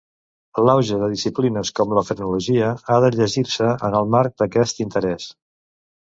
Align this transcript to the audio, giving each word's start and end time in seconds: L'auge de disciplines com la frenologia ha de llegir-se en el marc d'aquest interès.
L'auge 0.67 0.95
de 1.01 1.09
disciplines 1.09 1.71
com 1.79 1.91
la 1.97 2.03
frenologia 2.07 2.69
ha 2.93 2.97
de 3.05 3.11
llegir-se 3.17 3.67
en 3.89 3.99
el 3.99 4.09
marc 4.15 4.35
d'aquest 4.43 4.81
interès. 4.87 5.29